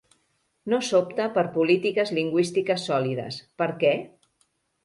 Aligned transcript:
No 0.71 0.77
s'opta 0.87 1.27
per 1.35 1.43
polítiques 1.59 2.13
lingüístiques 2.21 2.87
sòlides. 2.89 3.41
Per 3.63 3.69
què? 3.85 3.93